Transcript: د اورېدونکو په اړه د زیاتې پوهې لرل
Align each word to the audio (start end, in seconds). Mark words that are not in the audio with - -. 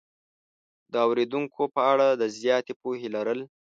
د 0.91 0.93
اورېدونکو 1.07 1.61
په 1.75 1.81
اړه 1.91 2.07
د 2.21 2.23
زیاتې 2.39 2.73
پوهې 2.81 3.07
لرل 3.15 3.39